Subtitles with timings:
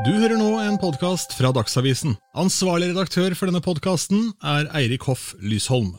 [0.00, 2.14] Du hører nå en podkast fra Dagsavisen.
[2.40, 5.90] Ansvarlig redaktør for denne podkasten er Eirik Hoff Lysholm.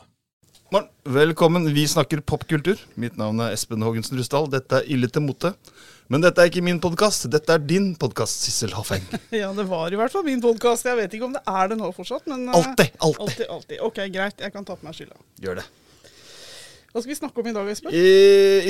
[0.74, 0.88] Morgen.
[1.14, 1.68] Velkommen.
[1.76, 2.80] Vi snakker popkultur.
[2.98, 4.48] Mitt navn er Espen Hågensen Rusdal.
[4.50, 5.52] Dette er Ille til mote.
[6.10, 7.28] Men dette er ikke min podkast.
[7.30, 9.06] Dette er din podkast, Sissel Hoffeng.
[9.44, 10.90] Ja, det var i hvert fall min podkast.
[10.90, 12.98] Jeg vet ikke om det er det nå fortsatt, men eh, Alltid.
[12.98, 13.22] Alltid.
[13.28, 13.80] alltid, alltid.
[13.86, 14.42] Ok, greit.
[14.42, 15.22] Jeg kan ta på meg skylda.
[15.46, 15.68] Gjør det.
[16.90, 17.94] Hva skal vi snakke om i dag, Espen?
[17.94, 18.10] I,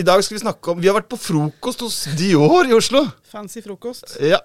[0.00, 3.02] I dag skal vi snakke om Vi har vært på frokost hos Dior i Oslo.
[3.32, 4.18] Fancy frokost.
[4.20, 4.38] Ja.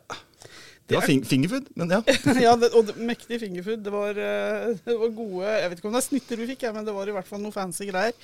[0.90, 2.00] Det var fing fingerfood, men ja.
[2.48, 3.84] ja, det, og det, mektig fingerfood.
[3.86, 6.66] Det var, eh, det var gode Jeg vet ikke om det er snitter vi fikk,
[6.75, 8.16] men det var i hvert fall noe fancy greier.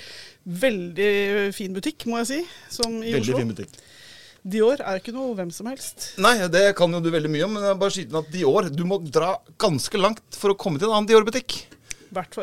[0.65, 1.11] Veldig
[1.55, 2.39] fin butikk, må jeg si,
[2.79, 3.43] som i Veldig Oslo.
[3.43, 3.77] fin butikk.
[4.45, 6.11] Dior er ikke noe hvem som helst.
[6.21, 8.83] Nei, det kan jo du veldig mye om, men jeg bare skyter at Dior Du
[8.85, 11.63] må dra ganske langt for å komme til en annen Dior-butikk.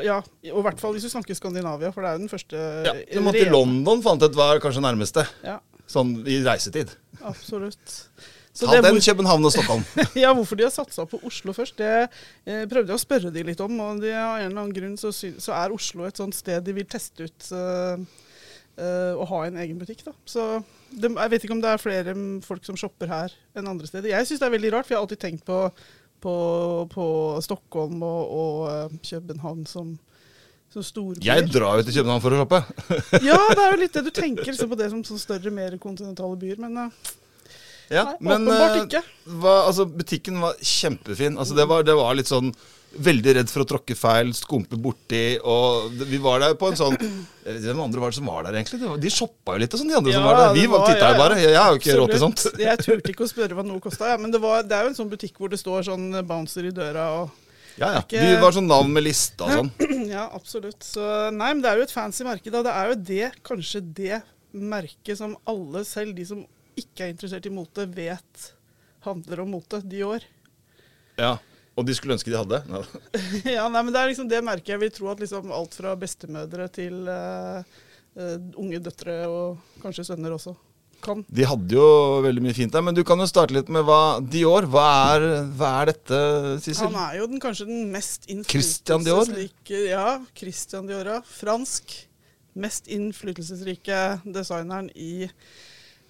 [0.04, 2.62] Ja, og i hvert fall hvis du snakker Skandinavia, for det er jo den første
[2.84, 5.24] Ja, du måtte til London, fant jeg ut var kanskje nærmeste.
[5.46, 5.60] Ja,
[5.92, 6.92] Sånn i reisetid.
[7.28, 7.94] absolutt.
[8.52, 9.84] Så Ta den hvor- København og Stockholm.
[10.22, 11.92] Ja, hvorfor de har satsa på Oslo først, det
[12.44, 13.78] eh, prøvde jeg å spørre de litt om.
[13.80, 16.74] Og de, av en eller annen grunn så, så er Oslo et sånt sted de
[16.76, 18.02] vil teste ut eh,
[18.76, 20.04] eh, å ha en egen butikk.
[20.04, 20.12] da.
[20.28, 20.44] Så
[20.92, 24.12] det, Jeg vet ikke om det er flere folk som shopper her enn andre steder.
[24.12, 25.62] Jeg syns det er veldig rart, for jeg har alltid tenkt på,
[26.20, 26.34] på,
[26.92, 27.06] på
[27.48, 29.94] Stockholm og, og eh, København som.
[30.72, 32.60] Jeg drar jo til København for å shoppe.
[33.20, 36.36] Ja, det er jo litt det du tenker liksom, på det som større, mer kontinentale
[36.40, 36.60] byer.
[36.64, 37.10] Men eh,
[37.92, 39.00] Ja, nei, men eh,
[39.42, 41.36] hva, altså, butikken var kjempefin.
[41.36, 42.52] Altså, det, var, det var litt sånn
[42.92, 45.38] Veldig redd for å tråkke feil, skumpe borti.
[45.48, 48.82] Og vi var der på en sånn Hvem andre var det som var der, egentlig?
[48.84, 50.52] Var, de shoppa jo litt, og sånn, de andre som var der.
[50.58, 51.22] Vi var, var- titta ja, jo ja.
[51.22, 51.38] bare.
[51.40, 52.44] Jeg, jeg har jo ikke råd til sånt.
[52.60, 54.92] Jeg turte ikke å spørre hva noe kosta, ja, men det, var, det er jo
[54.92, 57.32] en sånn butikk hvor det står sånn bouncer i døra og
[57.80, 58.02] Ja, ja.
[58.12, 59.72] Vi var sånn navn med liste og sånn.
[60.12, 60.84] Ja, absolutt.
[60.84, 62.60] Så nei, men det er jo et fancy merke, da.
[62.66, 64.20] Det er jo det, kanskje det
[64.52, 66.44] merket som alle, selv de som
[66.78, 68.48] ikke er interessert i mote, vet
[69.06, 69.82] handler om mote.
[69.84, 70.24] Dior.
[71.18, 71.36] Ja.
[71.72, 72.60] Og de skulle ønske de hadde.
[72.68, 72.82] Ja.
[73.58, 75.94] ja, nei, men det er liksom det merket jeg vil tro at liksom alt fra
[75.98, 77.64] bestemødre til uh,
[78.18, 80.54] uh, unge døtre og kanskje sønner også
[81.02, 81.24] kan.
[81.26, 81.86] De hadde jo
[82.24, 84.68] veldig mye fint der, men du kan jo starte litt med hva Dior.
[84.70, 85.26] Hva er,
[85.58, 86.20] hva er dette,
[86.62, 86.92] Sissel?
[86.92, 89.24] Han er jo den, kanskje den mest Christian Dior?
[89.26, 90.06] innflytelsesrike Ja,
[90.38, 91.18] Christian Dior, ja.
[91.26, 91.96] Fransk.
[92.62, 95.26] Mest innflytelsesrike designeren i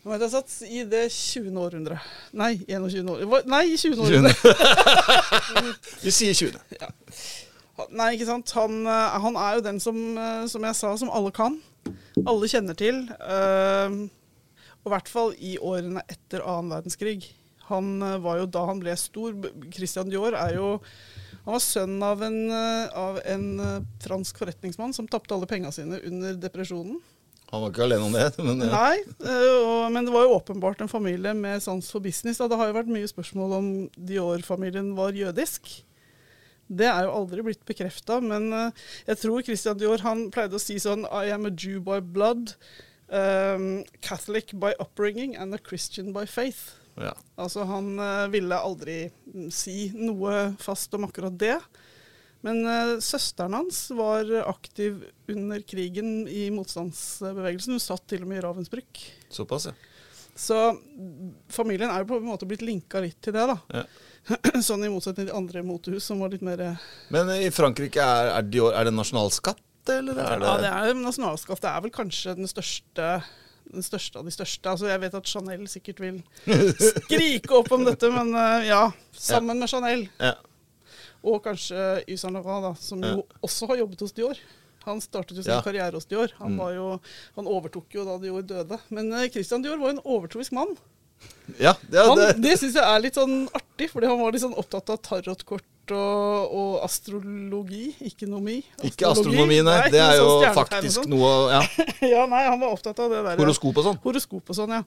[0.03, 1.53] Satt i det 20.
[1.63, 2.01] århundre.
[2.35, 3.07] Nei, 21.
[3.13, 3.45] år.
[3.47, 4.01] Nei, i 20.
[4.03, 4.35] århundre.
[6.03, 6.59] Vi sier 20.
[7.95, 8.51] Nei, ikke sant.
[8.59, 11.61] Han, eh, han er jo den som, eh, som jeg sa, som alle kan.
[12.27, 13.05] Alle kjenner til.
[13.15, 13.95] eh,
[14.83, 17.29] Og i hvert fall i årene etter annen verdenskrig.
[17.71, 19.37] Han var jo da han ble stor.
[19.73, 20.73] Christian Dior er jo
[21.45, 23.47] Han var sønn av en, av en
[24.03, 27.01] fransk forretningsmann som tapte alle penga sine under depresjonen.
[27.53, 28.73] Han var ikke alene om det, men ja.
[28.73, 32.41] Nei, eh, og, men det var jo åpenbart en familie med sans for business.
[32.41, 32.49] Da.
[32.49, 35.69] Det har jo vært mye spørsmål om Dior-familien var jødisk.
[36.73, 40.63] Det er jo aldri blitt bekrefta, men eh, jeg tror Christian Dior han pleide å
[40.63, 42.55] si sånn I am a Jew by blood,
[43.13, 46.79] um, Catholic by upbringing and a Christian by faith.
[46.97, 47.13] ja.
[47.37, 51.59] Altså Han eh, ville aldri mm, si noe fast om akkurat det.
[52.43, 57.79] Men uh, søsteren hans var aktiv under krigen i motstandsbevegelsen.
[57.79, 59.03] Hun satt til og med i Ravensbrück.
[59.31, 59.77] Såpass, ja.
[60.35, 63.59] Så mm, familien er jo på en måte blitt linka litt til det, da.
[63.69, 63.85] Ja.
[64.69, 66.73] sånn i motsetning til andre motehus som var litt mer Ja,
[67.13, 70.99] Men i Frankrike, er, er, Dior, er det nasjonalskatt, eller er det, det er jo
[71.03, 71.63] nasjonalskatt.
[71.65, 73.15] Det er vel kanskje den største
[73.73, 74.69] den største av de største.
[74.69, 76.19] Altså, jeg vet at Chanel sikkert vil
[76.91, 78.83] skrike opp om dette, men eh, ja.
[79.17, 80.07] Sammen med Chanel.
[80.21, 80.35] Ja.
[81.25, 84.39] Og kanskje Saint Laurent, da, som jo også har jobbet hos Dior.
[84.85, 85.61] Han startet jo sin Ja.
[85.63, 86.33] karriere hos Dior.
[86.41, 86.59] Han, Mm.
[86.59, 86.87] var jo,
[87.37, 88.79] han overtok jo da Dior døde.
[88.91, 90.77] Men eh, Christian Dior var jo en overtroisk mann.
[91.61, 94.43] Ja, ja, Han, det, det syns jeg er litt sånn artig, fordi han var litt
[94.43, 95.63] sånn opptatt av tarotkort
[95.95, 98.65] og, og astrologi, ikke nomi.
[98.83, 99.79] ikke astronomi, nei.
[99.93, 101.11] Det er jo sånn faktisk sånn.
[101.15, 101.63] noe ja.
[102.17, 103.37] Ja, nei, han var opptatt av det der.
[103.39, 103.99] Horoskop og sånn.
[104.03, 104.83] Horoskop og sånn, ja.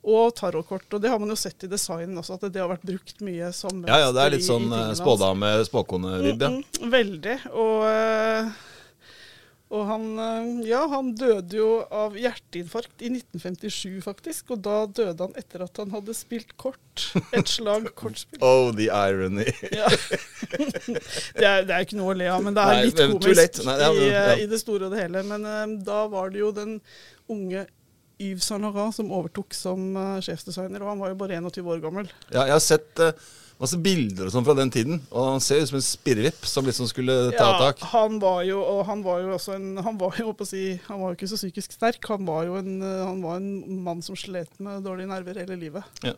[0.00, 0.88] Og tarotkort.
[0.94, 3.52] Og det har man jo sett i design også, at det har vært brukt mye
[3.56, 6.52] som Ja, ja, det er litt sånn i eh, spådame, spåkone-vibb, ja.
[6.56, 7.34] Mm, mm, veldig.
[7.52, 8.48] Og, eh,
[9.76, 14.54] og han, eh, ja, han døde jo av hjerteinfarkt i 1957, faktisk.
[14.56, 17.04] Og da døde han etter at han hadde spilt kort.
[17.36, 18.40] Et slag kortspill.
[18.46, 19.50] Oh, the irony.
[19.68, 19.90] Ja.
[21.36, 23.60] det, er, det er ikke noe å le av, men det er Nei, litt komisk.
[23.68, 24.24] Nei, ja, i, ja.
[24.46, 25.26] i det store og det hele.
[25.28, 26.78] Men um, da var det jo den
[27.30, 27.66] unge
[28.20, 31.84] Yves Saint Laurent som overtok som eh, sjefsdesigner, og han var jo bare 21 år
[31.84, 32.10] gammel.
[32.28, 33.16] Ja, jeg har sett eh,
[33.60, 36.68] masse bilder og sånn fra den tiden, og han ser ut som en spirrevipp som
[36.68, 37.84] liksom skulle ta tak.
[37.92, 40.64] han var jo, og han var jo også en Han var jo, på å si,
[40.86, 42.08] han var jo ikke så psykisk sterk.
[42.12, 45.58] Han var jo en, eh, han var en mann som slet med dårlige nerver hele
[45.60, 46.04] livet.
[46.04, 46.16] Ja.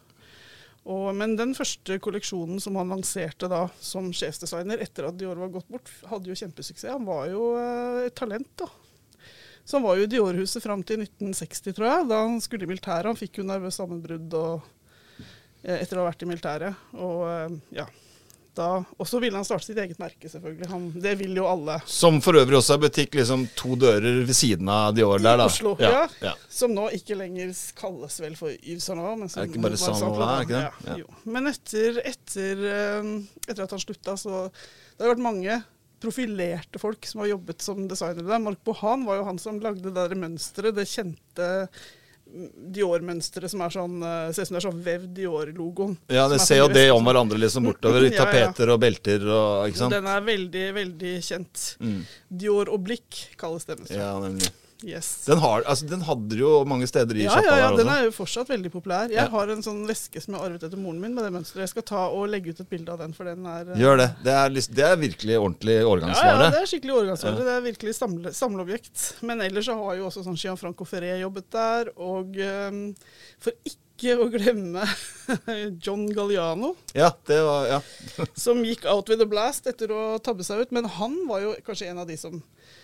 [0.83, 5.53] Og, men den første kolleksjonen som han lanserte da som sjefsdesigner etter at Dior var
[5.55, 6.91] gått bort, hadde jo kjempesuksess.
[6.91, 7.53] Han var jo
[8.03, 8.67] et talent, da.
[9.64, 12.70] Så han var jo i Dior-huset fram til 1960, tror jeg, da han skulle i
[12.70, 13.11] militæret.
[13.11, 14.70] Han fikk jo nervøst sammenbrudd og,
[15.62, 16.87] eh, etter å ha vært i militæret.
[16.99, 17.87] Og eh, ja,
[18.61, 20.67] og så ville han starte sitt eget merke, selvfølgelig.
[20.69, 21.79] Han, det vil jo alle.
[21.88, 25.47] Som for øvrig også er butikk liksom to dører ved siden av Dior der, da.
[25.47, 26.35] I Oslo, ja, ja.
[26.53, 29.23] Som nå ikke lenger kalles vel for Yves Saint Laurent.
[29.25, 30.99] Men som er det ikke bare Saint Laurent, ikke det?
[31.00, 33.12] Ja, men etter, etter, eh,
[33.47, 35.62] etter, at han slutta, så Det har vært mange
[36.03, 38.43] profilerte folk som har jobbet som designere der.
[38.43, 41.51] Mark Bohan var jo han som lagde det der mønsteret, det kjente
[42.73, 45.99] Dior-mønsteret som er sånn, uh, ser ut som det er sånn vevd Dior-logoen.
[46.13, 48.07] Ja, det ser jo det om hverandre liksom bortover.
[48.09, 48.77] I tapeter ja, ja.
[48.77, 49.97] og belter og ikke sant.
[49.97, 51.65] Den er veldig, veldig kjent.
[51.83, 52.01] Mm.
[52.43, 53.77] Dior Oblique kalles det.
[53.93, 54.49] Ja, nemlig.
[54.82, 55.25] Yes.
[55.26, 58.06] Den, har, altså, den hadde jo mange steder i ja, sjappa ja, ja, Den er
[58.08, 59.11] jo fortsatt veldig populær.
[59.12, 59.29] Jeg ja.
[59.31, 61.64] har en sånn veske som jeg har arvet etter moren min med det mønsteret.
[61.67, 63.76] Jeg skal ta og legge ut et bilde av den, for den er uh...
[63.79, 64.08] Gjør det.
[64.26, 66.32] Det er, det er, virkelig ordentlig årgangsvare.
[66.32, 67.44] Ja, ja, det er skikkelig årgangsvare.
[67.46, 69.05] Det er virkelig samle, samleobjekt.
[69.29, 71.93] Men ellers så har jo også sånn Gianfranco Ferré jobbet der.
[72.02, 72.82] Og um,
[73.43, 74.82] for ikke å glemme
[75.84, 76.75] John Galliano.
[76.99, 78.26] Ja, det var, ja.
[78.34, 80.75] som gikk out with a blast etter å tabbe seg ut.
[80.75, 82.43] Men han var jo kanskje en av de som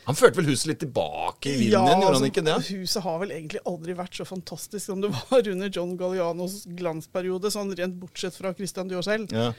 [0.08, 2.54] han førte vel huset litt tilbake i vinden, ja, gjorde han altså, ikke det?
[2.70, 7.50] Huset har vel egentlig aldri vært så fantastisk som det var under John Gallianos glansperiode,
[7.52, 9.34] sånn rent bortsett fra Christian Dior selv.
[9.36, 9.50] Ja.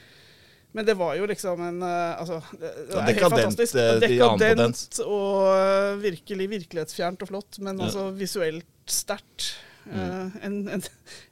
[0.74, 3.78] Men det var jo liksom en uh, altså, det, det er helt fantastisk.
[3.78, 7.86] Eh, dekadent og uh, virkelig virkelighetsfjernt og flott, men ja.
[7.86, 9.52] altså visuelt sterkt.
[9.90, 10.32] Mm.
[10.44, 10.82] en, en,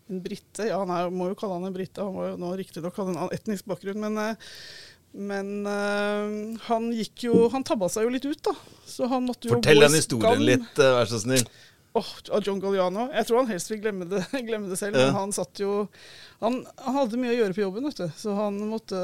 [0.09, 2.97] en brite, ja, han må jo kalle han en brite, han må jo nå riktignok
[2.97, 4.33] ha en etnisk bakgrunn, men
[5.13, 8.53] men uh, han gikk jo Han tabba seg jo litt ut, da.
[8.87, 11.45] Så han måtte jo Fortell den historien litt, uh, vær så snill.
[11.97, 13.09] Oh, av John Galliano.
[13.11, 15.09] Jeg tror han helst vil glemme det, glemme det selv, ja.
[15.09, 15.87] men han satt jo
[16.43, 18.19] han, han, hadde mye å gjøre på jobben, vet du.
[18.21, 18.99] Så han måtte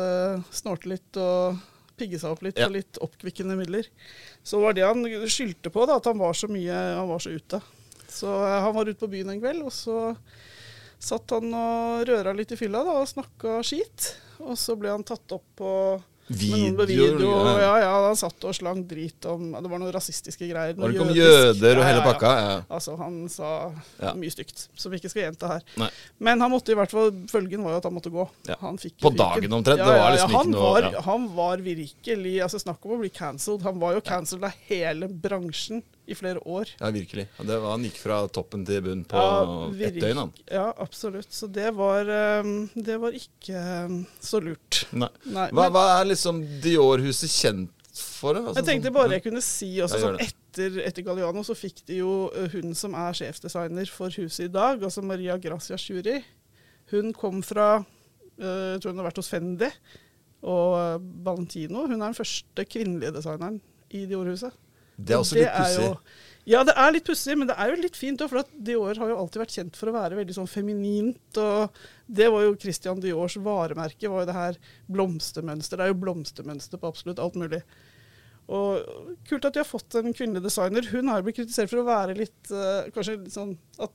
[0.55, 1.63] snorte litt og
[1.99, 2.69] pigge seg opp litt ja.
[2.69, 3.89] på litt oppkvikkende midler.
[4.47, 7.35] Så var det han skyldte på, da, at han var så mye Han var så
[7.35, 7.63] ute.
[8.11, 10.13] Så han var ute på byen en kveld, og så
[11.03, 14.15] satt han og røra litt i fylla da, og snakka skit.
[14.43, 15.71] Og så ble han tatt opp på
[16.27, 16.87] Videoer?
[16.87, 17.73] video ja.
[17.83, 20.77] ja, Han satt og slang drit om Det var noen rasistiske greier.
[20.77, 22.31] Noe var det om jøder og hele pakka?
[22.41, 23.51] Ja, Altså, han sa
[24.17, 25.67] mye stygt, som vi ikke skal gjenta her.
[25.81, 25.91] Nei.
[26.25, 28.25] Men han måtte i hvert fall følgen var jo at han måtte gå.
[28.63, 29.83] Han på dagen omtrent?
[29.85, 33.65] det var liksom ikke noe var, Han var virkelig altså Snakk om å bli cancelled.
[33.67, 36.69] Han var jo cancelled av hele bransjen i flere år.
[36.81, 37.27] Ja, virkelig.
[37.39, 40.21] Det var, han gikk fra toppen til bunn på ja, ett døgn.
[40.21, 40.33] Han.
[40.51, 41.33] Ja, absolutt.
[41.33, 42.09] Så det var,
[42.45, 44.85] um, det var ikke um, så lurt.
[44.93, 45.11] Nei.
[45.25, 48.37] Nei hva, hva, er liksom Dior-huset kjent for?
[48.37, 52.01] Altså, jeg tenkte bare jeg kunne si også sånn etter, etter, Galliano så fikk de
[52.03, 56.21] jo uh, hun som er sjefdesigner for huset i dag, altså Maria Gracia Shuri.
[56.93, 59.71] Hun kom fra uh, Jeg tror hun har vært hos Fendi
[60.45, 61.87] og uh, Valentino.
[61.89, 63.63] Hun er den første kvinnelige designeren
[63.95, 64.53] i Dior-huset.
[64.97, 65.91] Det er også litt pussig.
[66.45, 68.29] Ja, det er litt pussig, men det er jo litt fint òg.
[68.29, 71.41] For Dior har jo alltid vært kjent for å være veldig sånn feminint.
[71.41, 74.59] Og det var jo Christian Diors varemerke, var jo det her
[74.93, 75.81] blomstermønster.
[75.81, 77.63] Det er jo blomstermønster på absolutt alt mulig.
[78.53, 80.85] Og kult at de har fått en kvinnelig designer.
[80.93, 83.95] Hun har jo blitt kritisert for å være litt uh, Kanskje litt sånn at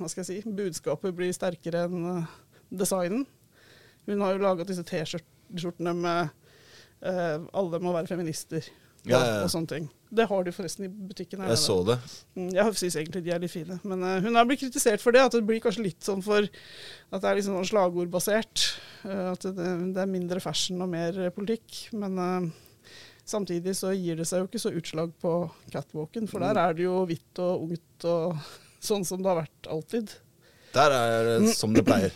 [0.00, 2.32] Hva skal jeg si Budskapet blir sterkere enn uh,
[2.74, 3.22] designen.
[4.10, 6.34] Hun har jo laga disse T-skjortene med
[7.06, 8.66] uh, 'Alle må være feminister'
[9.12, 9.86] ja, ja, og sånne ting.
[10.16, 11.42] Det har de forresten i butikken.
[11.42, 11.96] Her, jeg så det.
[12.38, 13.78] Mm, jeg syns egentlig de er litt fine.
[13.86, 15.24] Men uh, hun har blitt kritisert for det.
[15.26, 18.66] At det blir kanskje litt sånn for At det er liksom sånn slagordbasert.
[19.04, 21.86] Uh, at det, det, er mindre fashion og mer politikk.
[21.98, 22.92] Men uh,
[23.26, 25.38] samtidig så gir det seg jo ikke så utslag på
[25.74, 26.30] catwalken.
[26.30, 26.62] For der mm.
[26.64, 28.46] er det jo hvitt og ungt og
[28.90, 30.14] sånn som det har vært alltid.
[30.76, 32.14] Der er det som det pleier.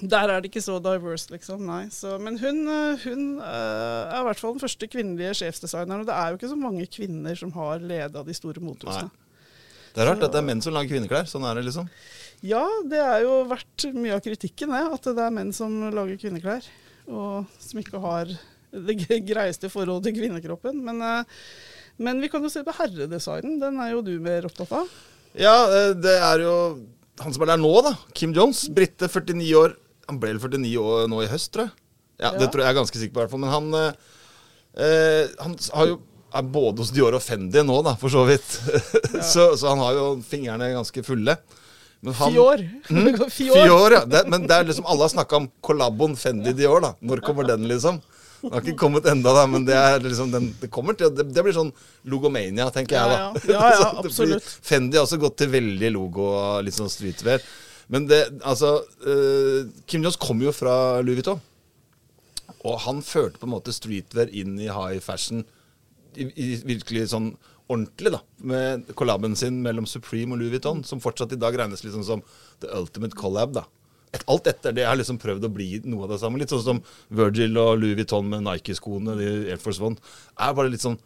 [0.00, 1.64] Der er det ikke så diverse, liksom.
[1.68, 1.82] Nei.
[1.92, 6.04] Så, men hun, eh, hun uh, er i hvert fall den første kvinnelige sjefsdesigneren.
[6.04, 9.10] Og det er jo ikke så mange kvinner som har leda de store motehusene.
[9.90, 11.26] Det er rart at det er menn som lager kvinneklær.
[11.28, 11.90] Sånn er det, liksom.
[12.46, 14.84] Ja, det er jo vært mye av kritikken, det.
[14.96, 16.70] At det er menn som lager kvinneklær.
[17.10, 18.32] Og som ikke har
[18.70, 20.80] det greieste forholdet til kvinnekroppen.
[20.86, 21.44] Men, uh,
[22.00, 23.58] men vi kan jo se på herredesignen.
[23.60, 24.96] Den er jo du mer opptatt av.
[25.36, 26.54] Ja, det er jo
[27.20, 27.92] han som er der nå, da.
[28.16, 28.64] Kim Jones.
[28.72, 29.76] Brite, 49 år.
[30.10, 31.74] Han ble vel 49 år nå i høst, tror jeg.
[32.20, 32.36] Ja, ja.
[32.42, 33.44] Det tror jeg er ganske sikker på, i hvert fall.
[33.46, 34.16] Men han, eh,
[34.84, 36.00] eh han har jo
[36.30, 38.46] er både hos Dior og Fendi nå, da, for så vidt.
[39.10, 39.24] Ja.
[39.26, 41.34] så, så, han har jo fingrene ganske fulle.
[42.00, 42.62] Men han, Fior.
[42.90, 44.04] Mm, Fior, ja.
[44.08, 46.94] Det, men det er liksom alle har snakka om kollaboen Fendi-Dior, da.
[47.04, 48.00] Når kommer den, liksom?
[48.40, 49.76] Den har ikke kommet enda, da, men det,
[50.06, 51.74] liksom den, det kommer til det, det, blir sånn
[52.08, 53.42] logomania, tenker jeg, da.
[53.44, 54.46] Ja, ja, ja absolutt.
[54.64, 57.44] Fendi har også gått til veldig logo og litt sånn streetwear.
[57.90, 61.40] Men det, altså uh, Kim Jones kommer jo fra Louis Vuitton.
[62.60, 65.42] Og han førte på en måte streetwear inn i high fashion
[66.14, 67.32] i, i virkelig sånn
[67.70, 68.20] ordentlig, da.
[68.50, 72.24] Med collaben sin mellom Supreme og Louis Vuitton, som fortsatt i dag regnes liksom som
[72.62, 73.64] the ultimate collab, da.
[74.10, 76.40] Et, alt etter det har liksom prøvd å bli noe av det samme.
[76.40, 76.82] Litt sånn som
[77.14, 80.00] Virgil og Louis Vuitton med Nike-skoene, de Air Force One.
[80.34, 80.98] Er bare litt sånn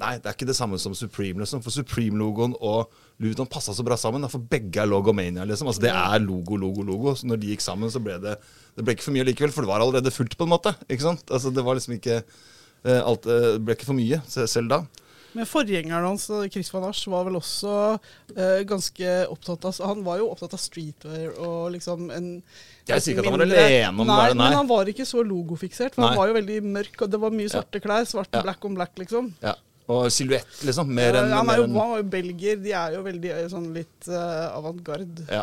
[0.00, 1.42] Nei, det er ikke det samme som Supreme.
[1.42, 1.60] liksom.
[1.62, 2.90] For Supreme-logoen og
[3.30, 4.24] Vuitton passa så bra sammen.
[4.32, 5.44] For begge er Logomania.
[5.48, 5.68] liksom.
[5.70, 7.14] Altså Det er logo, logo, logo.
[7.14, 8.36] Så når de gikk sammen, så ble det
[8.72, 10.72] det ble ikke for mye likevel, for det var allerede fullt, på en måte.
[10.88, 11.24] ikke sant?
[11.30, 14.82] Altså Det var liksom ikke eh, alt, eh, Det ble ikke for mye selv da.
[15.32, 17.74] Men forgjengeren hans, Chris van Asch, var vel også
[18.36, 22.26] eh, ganske opptatt av Han var jo opptatt av streetwear og liksom en
[22.88, 24.44] Jeg sier ikke at han var alene om nei, det, nei.
[24.50, 25.94] men han var ikke så logofiksert.
[25.96, 26.10] For Nei.
[26.12, 28.04] han var jo veldig mørk, og det var mye svarte klær.
[28.08, 28.42] Svart Ja.
[28.44, 29.32] black on black, liksom.
[29.40, 29.54] Ja.
[29.90, 30.92] Og silhuett, liksom.
[30.94, 32.60] Mer enn Ja, han, er jo, han var jo belgier.
[32.62, 35.26] De er jo veldig eh, sånn litt uh, avantgarde.
[35.30, 35.42] Ja.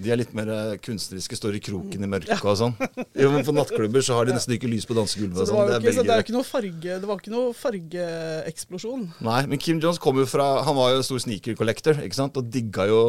[0.00, 2.76] De er litt mer eh, kunstneriske, står i kroken i mørket og sånn.
[3.20, 5.36] Jo, men På nattklubber så har de nesten ikke lys på dansegulvet.
[5.36, 5.58] Så det sånn.
[5.58, 9.04] var jo Det ikke, det er ikke noe farge Det var ikke noe fargeeksplosjon.
[9.26, 12.16] Nei, men Kim Jones kom jo fra Han var jo en stor sneaker collector, ikke
[12.16, 13.02] sant, og digga jo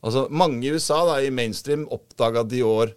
[0.00, 2.94] Altså, mange i USA da, i mainstream oppdaga Dior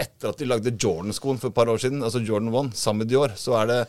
[0.00, 3.10] etter at de lagde Jordan-skoen for et par år siden, altså Jordan 1, sammen med
[3.12, 3.34] Dior.
[3.38, 3.80] Så er det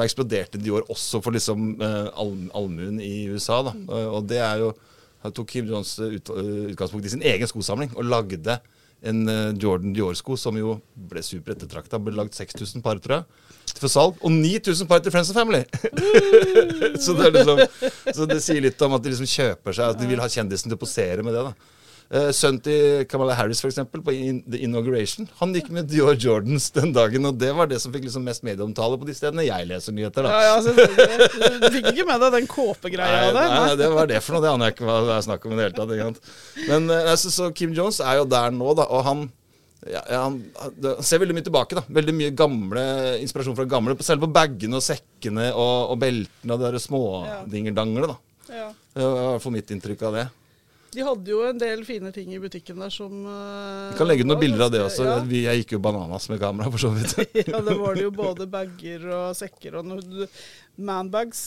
[0.00, 3.74] Da eksploderte Dior også for liksom eh, allmuen i USA, da.
[3.76, 4.72] Eh, og det er jo
[5.20, 6.30] Han tok Kim Jones eh, ut,
[6.72, 8.56] utgangspunkt i sin egen skosamling og lagde
[9.00, 9.20] en
[9.56, 10.74] Jordan Dior-sko som jo
[11.08, 11.96] ble super ettertrakta.
[12.00, 14.18] Ble lagd 6000 par, tror jeg, for salg.
[14.20, 15.62] Og 9000 par til Friends and Family!
[17.04, 17.62] så, det er liksom,
[18.12, 20.68] så det sier litt om at de liksom kjøper seg At de vil ha kjendisen
[20.68, 21.46] til å posere med det.
[21.48, 21.79] da
[22.10, 26.90] Sønnen til Kamala Harris, eksempel, på in The Inauguration, han gikk med Dior Jordans den
[26.96, 29.94] dagen, og det var det som fikk liksom mest medieomtale på de stedene jeg leser
[29.94, 30.26] nyheter.
[30.26, 31.58] da Ja, ja.
[31.62, 33.52] Du fikk ikke med deg den kåpegreia Nei, der?
[33.54, 34.42] nei, det var det for noe.
[34.42, 35.92] Det aner jeg ikke hva det er snakk om i det hele tatt.
[36.00, 36.32] Sant?
[36.66, 39.28] Men eh, altså, så Kim Jones er jo der nå, da, og han
[39.88, 41.78] ja, ja, han, han ser veldig mye tilbake.
[41.78, 42.82] da Veldig mye gamle
[43.22, 43.94] inspirasjon fra gamle.
[44.04, 46.82] Selv på bagene og sekkene og, og beltene og de der
[48.10, 48.18] Ja.
[48.50, 48.68] Ja.
[48.98, 50.26] Det var i hvert fall mitt inntrykk av det.
[50.90, 54.24] De hadde jo en del fine ting i butikken der som eh, Vi kan legge
[54.26, 55.06] ut noen bilder av det også.
[55.06, 55.18] Ja.
[55.38, 57.14] Jeg gikk jo bananas med kamera, for så vidt.
[57.52, 59.92] ja, det var det jo både bager og sekker og
[60.80, 61.44] manbags.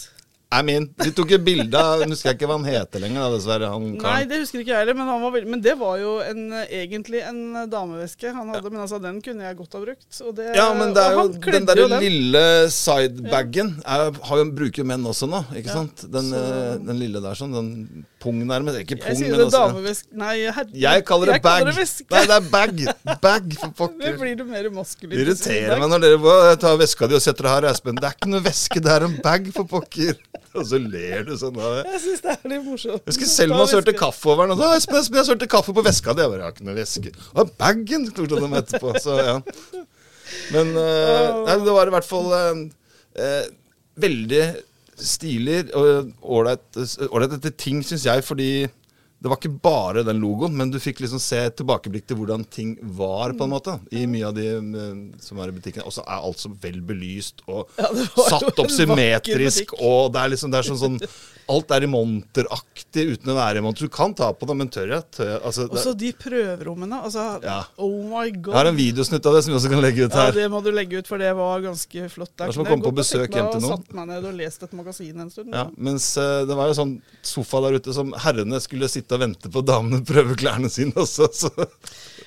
[0.53, 0.86] I min.
[1.03, 3.69] vi tok et bilde av husker jeg ikke hva han heter lenger, da, dessverre.
[3.74, 6.13] Han Nei, det husker ikke jeg heller, men, han var veldig, men det var jo
[6.22, 7.41] en, egentlig en
[7.72, 8.69] dameveske han hadde.
[8.74, 10.10] Men altså, den kunne jeg godt ha brukt.
[10.27, 12.03] Og det, Ja, men det er og jo han den derre jo den.
[12.05, 12.43] lille
[12.74, 14.12] sidebagen er,
[14.55, 16.05] bruker jo menn også nå, ikke Ja, sant?
[16.12, 18.79] Den, så- eh, den lille der sånn, den pung nærmest.
[18.83, 19.57] Ikke Jeg pung, sier men altså
[20.13, 21.60] Nei, herre, Jeg kaller det jeg bag.
[21.63, 22.05] kaller det.
[22.12, 23.19] Nei, det er bag.
[23.22, 24.00] Bag, for pokker.
[24.00, 27.51] Det blir det mer si irriterer meg når dere tar veska di og setter det
[27.55, 27.95] her, Espen.
[28.00, 30.15] Det er ikke noe veske, det er en bag, for pokker.
[30.57, 31.83] Og så ler du sånn av det.
[31.93, 33.01] Jeg syns det er litt morsomt.
[33.01, 34.55] Jeg husker Selma sørte kaffe over den.
[34.55, 36.23] Og så, Espen, Espen, jeg sørte kaffe på veska di.
[36.25, 37.13] Jeg bare, jeg har ikke noe veske.
[37.33, 38.93] Og bagen, klarte de etterpå.
[39.03, 39.35] Så ja.
[40.53, 42.62] Men uh, nei, det var i hvert fall uh,
[43.19, 43.43] uh,
[44.03, 44.43] veldig
[45.03, 46.77] stilig og ålreit
[47.09, 48.50] ålreite ting, syns jeg, fordi
[49.24, 52.74] det var ikke bare den logoen, men du fikk liksom se tilbakeblikk til hvordan ting
[52.98, 53.77] var, på en måte.
[53.96, 55.86] I mye av de eh, som er i butikken.
[55.88, 57.88] Og så er alt så vel belyst og Ja,
[58.27, 59.72] satt opp symmetrisk.
[59.80, 61.00] Og det er liksom det er sånn, sånn
[61.51, 63.88] Alt er i monteraktig uten å være i monter.
[63.88, 65.03] Du kan ta på det, men tør jeg?
[65.12, 65.39] Tør jeg?
[65.44, 67.00] Altså, Og så de prøverommene.
[67.03, 67.58] Altså, Ja.
[67.84, 68.53] oh my god.
[68.53, 70.32] jeg har en videosnutt av det som vi også kan legge ut her.
[70.32, 72.32] Ja, det må du legge ut, for det var ganske flott.
[72.38, 73.75] Det er som å komme på besøk hjem til noen.
[73.84, 75.51] Satt meg ned og lest et magasin en stund.
[75.51, 79.22] Ja, mens eh, det var jo sånn sofa der ute som herrene skulle sitte og
[79.24, 81.27] vente på damene prøve klærne sine også.
[81.34, 81.51] Så.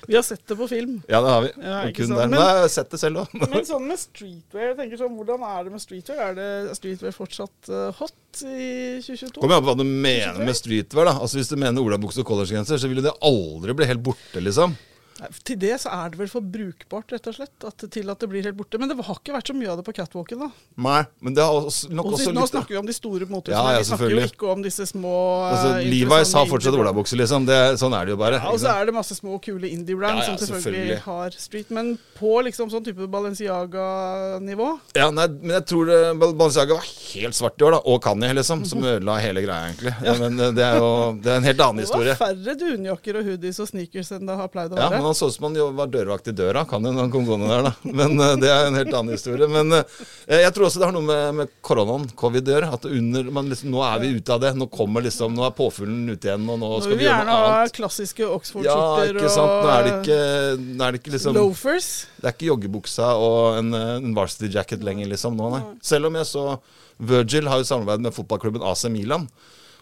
[0.07, 0.97] Vi har sett det på film.
[1.09, 1.51] Ja, det har vi.
[1.57, 2.07] Ja, der.
[2.07, 3.33] men- Men jeg har sett det selv òg.
[3.43, 6.21] Men sånn med streetwear, jeg tenker sånn, hvordan er det med streetwear?
[6.31, 9.41] Er det streetwear fortsatt uh, hot i 2022?
[9.41, 11.09] Kommer an på hva du mener med streetwear.
[11.11, 14.41] da Altså Hvis du mener olabukse og collegegenser, så vil det aldri bli helt borte,
[14.43, 14.75] liksom.
[15.47, 18.29] Til det så er det vel for brukbart, rett og slett, at, til at det
[18.29, 18.77] blir helt borte.
[18.79, 20.49] Men det har ikke vært så mye av det på catwalken, da.
[20.85, 23.27] Nei, men det har også, nok Og også nå litt snakker vi om de store
[23.29, 23.57] motehusene.
[23.57, 25.13] Ja, ja, vi snakker jo ikke om disse små
[25.47, 27.47] altså, eh, Levi's har fortsatt olabukse, liksom.
[27.49, 28.41] Det, sånn er det jo bare.
[28.43, 30.99] Ja, og så er det masse små, kule indie-brand Ja, som selvfølgelig, selvfølgelig.
[31.07, 31.73] har street.
[31.73, 37.37] Men på liksom sånn type Balenciaga-nivå Ja, nei, men jeg tror det, Balenciaga var helt
[37.37, 37.81] svart i år, da.
[37.89, 38.63] Og Kanye, liksom.
[38.67, 39.93] Som ødela hele greia, egentlig.
[40.05, 40.91] Ja, men eh, det er jo
[41.23, 42.13] det er en helt annen historie.
[42.13, 42.53] Det var historie.
[42.53, 45.06] færre dunjakker og hoodies og sneakers enn det har pleid å være.
[45.09, 47.67] Han så ut som han var dørvakt i døra, kan når han kom gående der,
[47.67, 47.73] da.
[47.99, 49.47] Men eh, det er en helt annen historie.
[49.51, 49.97] Men eh,
[50.43, 52.71] jeg tror også det har noe med, med koronaen, covid, å gjøre.
[52.77, 54.53] At under, liksom, nå er vi ute av det.
[54.59, 57.09] Nå kommer liksom, nå er påfuglen ute igjen, og nå Nå skal vil vi vi
[57.09, 60.19] gjøre gjerne ha klassiske Oxford-skjorter ja, og Nå er det ikke,
[60.63, 61.91] nå er det ikke liksom loafers.
[62.17, 65.63] Det er ikke joggebuksa og en, eh, en varsity jacket lenger, liksom, nå, nei.
[65.85, 66.47] Selv om jeg så
[66.97, 69.27] Virgil har jo samarbeid med fotballklubben AC Milan.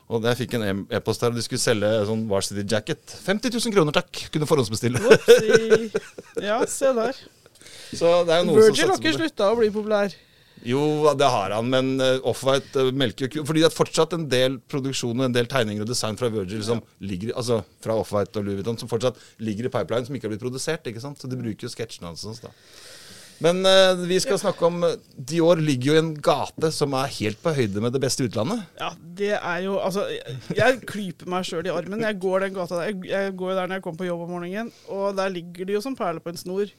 [0.06, 3.16] Og jeg fikk en e-post der, og de skulle selge sånn Varsity Jacket.
[3.26, 4.28] 50 000 kroner, takk!
[4.34, 5.02] Kunne forhåndsbestille.
[6.46, 7.18] Ja, se der.
[7.96, 10.14] Så det er jo noen Virgil som har ikke slutta å bli populær.
[10.66, 10.82] Jo,
[11.18, 13.44] det har han, men uh, Offwhite uh, melker jo.
[13.46, 16.64] Fordi det er fortsatt en del produksjon og en del tegninger og design fra Virgil
[16.66, 20.30] som ligger Altså fra Offwhite og Louis Vuitton som fortsatt ligger i pipeline, som ikke
[20.30, 20.88] har blitt produsert.
[20.90, 21.22] ikke sant?
[21.22, 22.42] Så de bruker jo sketsjene hans.
[22.42, 22.54] da.
[23.44, 24.84] Men uh, vi skal snakke om
[25.16, 28.64] Dior ligger jo i en gate som er helt på høyde med det beste utlandet.
[28.80, 30.06] Ja, det er jo Altså,
[30.56, 32.06] jeg, klyper meg sjøl i armen.
[32.06, 32.92] Jeg går den gata der.
[32.92, 35.68] Jeg, jeg går jo der når jeg kommer på jobb om morgenen, og der ligger
[35.68, 36.72] de jo som perler på en snor.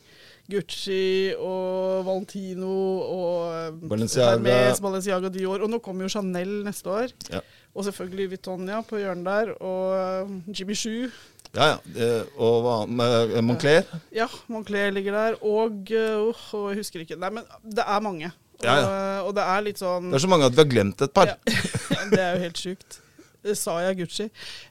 [0.46, 4.36] Gucci og Valentino og eh, Balenciaga.
[4.36, 5.64] Hermes, Balenciaga Dior.
[5.64, 7.14] Og nå kommer jo Chanel neste år.
[7.32, 7.42] Ja.
[7.75, 9.54] Og selvfølgelig Vitonia på hjørnet der.
[9.58, 11.10] Og eh, Jimmy Choo.
[11.55, 11.76] Ja, ja.
[11.97, 13.87] Eh, og hva eh, Moncler?
[14.15, 15.38] Ja, Moncler ligger der.
[15.47, 17.19] Og uh, jeg husker ikke.
[17.21, 18.33] Nei, men det er mange.
[18.65, 18.85] Ja, ja.
[18.87, 21.12] Og, og det er litt sånn Det er så mange at vi har glemt et
[21.17, 21.35] par.
[21.35, 21.37] Ja.
[22.12, 23.00] det er jo helt sjukt.
[23.47, 24.25] Det sa jeg Gucci.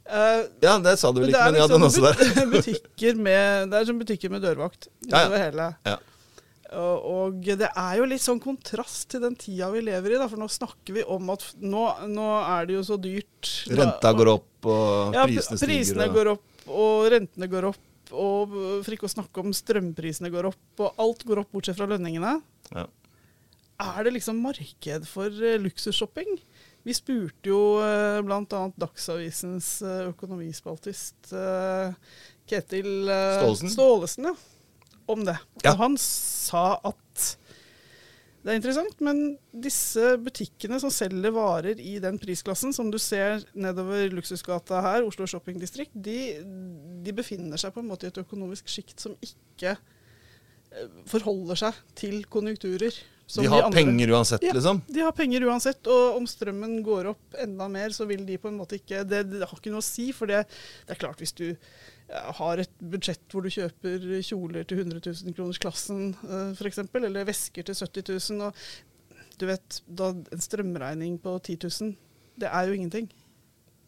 [0.10, 2.50] Uh, Ja, det sa du vel ikke, men ja, den også liksom der.
[2.58, 5.22] butikker med, det er som butikker med dørvakt Ja, ja.
[5.22, 5.70] utover hele.
[5.88, 5.96] Ja.
[6.76, 10.26] Og, og det er jo litt sånn kontrast til den tida vi lever i, da,
[10.28, 13.52] for nå snakker vi om at nå, nå er det jo så dyrt.
[13.72, 15.72] Renta går opp, og ja, prisene stiger.
[15.72, 17.84] prisene og- går opp, og rentene går opp.
[18.14, 18.52] Og
[18.86, 22.38] for ikke å snakke om strømprisene går opp, og alt går opp bortsett fra lønningene.
[22.76, 22.86] Ja.
[23.82, 26.38] Er det liksom marked for eh, luksusshopping?
[26.86, 28.62] Vi spurte jo uh, bl.a.
[28.78, 31.96] Dagsavisens eh, økonomispaltist eh,
[32.46, 34.36] Ketil Stålesen, Stålesen ja,
[35.10, 35.36] om det.
[35.64, 35.74] Ja.
[35.74, 37.00] Og han sa at
[38.46, 43.42] det er interessant, men disse butikkene som selger varer i den prisklassen, som du ser
[43.58, 46.20] nedover Luksusgata her, Oslo shoppingdistrikt, de,
[47.02, 51.80] de befinner seg på en måte i et økonomisk sjikt som ikke eh, forholder seg
[51.98, 53.02] til konjunkturer.
[53.36, 53.80] De har andre.
[53.80, 54.54] penger uansett, Ja.
[54.54, 54.82] liksom.
[54.88, 58.48] De har penger uansett, og om strømmen går opp enda mer, så vil de på
[58.52, 60.44] en måte ikke Det, det har ikke noe å si, for det,
[60.86, 61.56] det er klart hvis du
[62.38, 67.26] har et budsjett hvor du kjøper kjoler til 100 000 kroners klassen uh, f.eks., eller
[67.26, 68.54] vesker til 70 000, og
[69.42, 71.96] du vet, da en strømregning på 10 000,
[72.38, 73.10] det er jo ingenting.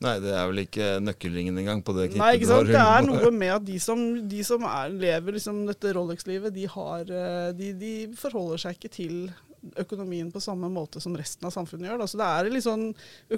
[0.03, 2.69] Nei, det er vel ikke nøkkelringen engang på det Nei, ikke sant.
[2.69, 6.67] Det er noe med at de som, de som er, lever liksom dette Rolex-livet, de,
[6.69, 9.15] eh, de, de forholder seg ikke til
[9.81, 12.03] økonomien på samme måte som resten av samfunnet gjør.
[12.03, 12.09] Da.
[12.09, 12.85] Så det er litt sånn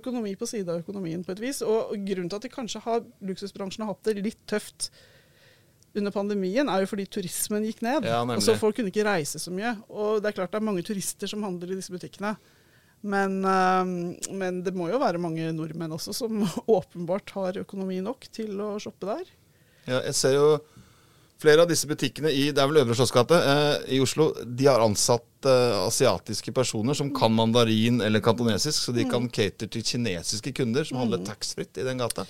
[0.02, 1.64] økonomi på side av økonomien på et vis.
[1.64, 4.92] Og grunnen til at de kanskje har, luksusbransjen har hatt det litt tøft
[5.98, 8.06] under pandemien, er jo fordi turismen gikk ned.
[8.06, 9.74] Ja, og så folk kunne ikke reise så mye.
[9.90, 12.36] Og det er klart det er mange turister som handler i disse butikkene.
[13.02, 18.28] Men, eh, men det må jo være mange nordmenn også som åpenbart har økonomi nok
[18.36, 19.30] til å shoppe der.
[19.88, 20.50] Ja, jeg ser jo
[21.40, 24.34] flere av disse butikkene i det er vel Øvre Slottsgate eh, i Oslo.
[24.44, 29.12] De har ansatt eh, asiatiske personer som kan mandarin eller kantonesisk, så de Mm.
[29.14, 32.26] kan cater til kinesiske kunder som handler taxfritt i den gata.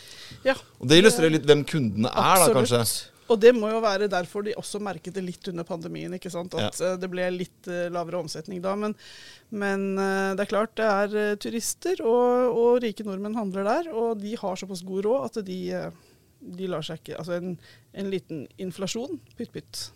[0.46, 2.84] Ja, Og Det illustrerer litt hvem kundene er, da, kanskje.
[3.30, 6.14] Og det må jo være derfor de også merket det litt under pandemien.
[6.18, 6.56] ikke sant?
[6.58, 6.96] At ja.
[7.00, 8.74] det ble litt eh, lavere omsetning da.
[8.80, 8.96] Men,
[9.50, 13.94] men eh, det er klart det er eh, turister, og, og rike nordmenn handler der.
[13.94, 16.18] Og de har såpass god råd at de, eh,
[16.60, 17.56] de lar seg ikke Altså en,
[17.94, 19.90] en liten inflasjon, pytt pytt.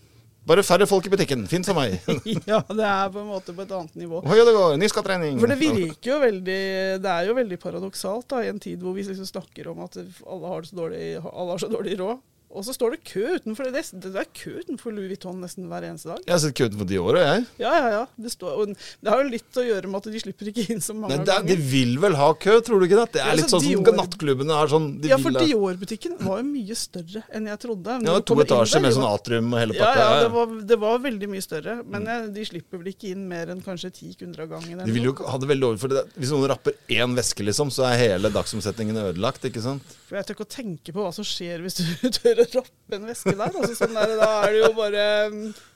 [0.43, 1.45] Bare færre folk i butikken.
[1.47, 1.95] Fint som meg.
[2.51, 4.19] ja, det er på en måte på et annet nivå.
[4.27, 4.75] Hoi, det går.
[4.79, 5.39] Ny skatteregning.
[5.39, 6.63] For det virker jo veldig
[7.03, 9.95] Det er jo veldig paradoksalt da, i en tid hvor vi liksom snakker om at
[10.01, 12.19] alle har, så dårlig, alle har så dårlig råd.
[12.53, 15.87] Og så står det kø utenfor det, det er kø utenfor Louis Vuitton nesten hver
[15.87, 16.19] eneste dag.
[16.27, 17.45] Jeg har sett kø utenfor de åra, jeg.
[17.63, 18.01] Ja, ja, ja.
[18.21, 20.83] Det, står, og det har jo litt å gjøre med at de slipper ikke inn
[20.85, 23.07] så mange Nei, det er, de vil vel ha kø, tror du ikke det?
[23.15, 24.87] Det Ja, er litt altså, sånn som sånn, nattklubbene er sånn.
[25.01, 27.97] De Ja, for Dior-butikken var jo mye større enn jeg trodde.
[28.05, 30.03] Ja, to etasjer med sånn atrium og hele Ja, pakka.
[30.03, 31.75] ja, Ja, det var, det var veldig mye større.
[31.89, 34.83] Men jeg, de slipper vel ikke inn mer enn kanskje ti kunder av gangen.
[34.85, 37.71] De vil jo ha det veldig over for det, Hvis noen rapper én veske, liksom,
[37.73, 39.43] så er hele dagsomsetningen ødelagt.
[39.49, 39.97] ikke sant?
[40.07, 43.07] For jeg tør ikke å tenke på hva som skjer hvis du tør rappe en
[43.09, 43.51] veske der.
[43.51, 45.03] Altså, sånn der da er det jo bare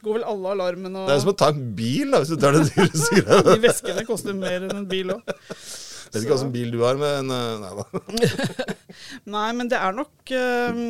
[0.05, 2.41] Går vel alle alarmene og Det er som å ta en bil, da, hvis du
[2.41, 3.43] tar det dyreste greia.
[3.51, 5.23] De veskene koster mer enn en bil òg.
[5.27, 7.87] Vet ikke hva slags bil du har, men eh, nei da.
[9.35, 10.85] Nei, men det er nok um,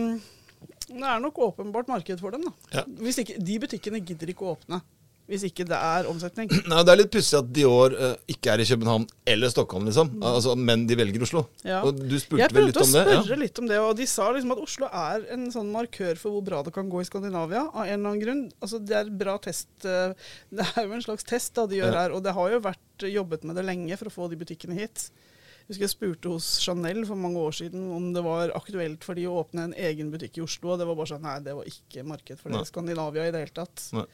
[0.88, 2.82] Det er nok åpenbart marked for dem, da.
[2.82, 2.86] Ja.
[3.13, 4.82] Ikke, de butikkene gidder ikke å åpne
[5.28, 6.48] hvis ikke det er omsetning.
[6.72, 10.13] Nei, Det er litt pussig at Dior uh, ikke er i København eller Stockholm, liksom.
[10.24, 11.42] Altså, men de velger Oslo.
[11.68, 11.82] Ja.
[11.84, 13.04] Og du spurte vel litt prøvde å om det?
[13.10, 13.40] spørre Ja.
[13.44, 16.46] litt om det, og de sa liksom at Oslo er en sånn markør for hvor
[16.48, 18.44] bra det kan gå i Skandinavia, av en eller annen grunn.
[18.63, 20.16] Altså Det er bra test eh,
[20.58, 22.02] Det er jo en slags test da de gjør Ja.
[22.06, 24.80] her, og det har jo vært jobbet med det lenge for å få de butikkene
[24.80, 25.10] hit.
[25.67, 29.19] Jeg husker jeg spurte hos Chanel for mange år siden om det var aktuelt for
[29.19, 31.56] de å åpne en egen butikk i Oslo, og det var bare sånn nei, det
[31.58, 32.69] var ikke marked for det Nei.
[32.69, 33.84] Skandinavia i det hele tatt.
[33.97, 34.06] Nei.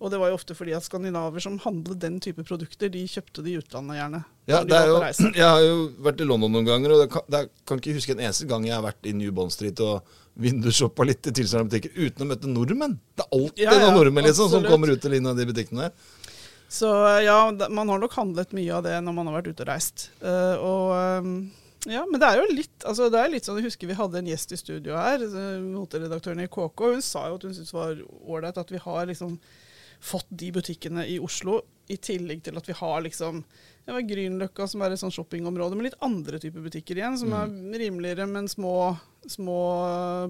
[0.00, 3.44] Og det var jo ofte fordi at skandinaver som handlet den type produkter, de kjøpte
[3.44, 4.22] de i utlandet gjerne.
[4.48, 4.96] Ja, de det jo,
[5.42, 5.76] jeg har jo
[6.08, 8.64] vært i London noen ganger, og det kan, er, kan ikke huske en eneste gang
[8.70, 12.30] jeg har vært i New Bond Street og vindusshoppa litt i tilsvarende butikker uten å
[12.32, 12.96] møte nordmenn.
[13.12, 15.50] Det er alltid Ja, ja, noen nordmenn liksom, som kommer ut til en av de
[15.52, 16.10] butikkene der.
[16.72, 16.88] Så
[17.20, 20.06] ja, man har nok handlet mye av det når man har vært ute og reist.
[20.24, 20.86] Uh, og
[21.20, 21.34] um,
[21.90, 24.20] ja, men det er jo litt altså det er litt sånn, Jeg husker vi hadde
[24.20, 26.86] en gjest i studio her, eh, moteredaktøren i KK.
[26.94, 29.36] Hun sa jo at hun syntes det var ålreit at vi har liksom
[30.02, 33.42] fått de butikkene i Oslo, i tillegg til at vi har liksom
[33.84, 37.32] det var Grünerløkka, som er et sånn shoppingområde med litt andre typer butikker igjen, som
[37.34, 37.50] er
[37.82, 38.94] rimeligere, men små,
[39.26, 39.58] små